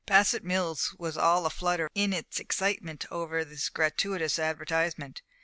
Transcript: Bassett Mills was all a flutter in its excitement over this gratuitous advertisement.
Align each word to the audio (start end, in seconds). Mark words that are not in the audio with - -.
Bassett 0.07 0.43
Mills 0.43 0.95
was 0.97 1.15
all 1.15 1.45
a 1.45 1.51
flutter 1.51 1.87
in 1.93 2.11
its 2.11 2.39
excitement 2.39 3.05
over 3.11 3.45
this 3.45 3.69
gratuitous 3.69 4.39
advertisement. 4.39 5.21